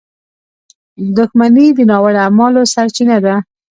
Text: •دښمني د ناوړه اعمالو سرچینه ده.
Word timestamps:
•دښمني 1.15 1.65
د 1.77 1.79
ناوړه 1.89 2.19
اعمالو 2.25 2.61
سرچینه 2.73 3.17
ده. 3.25 3.35